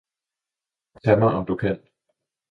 [1.03, 1.79] Tag mig, om du kan!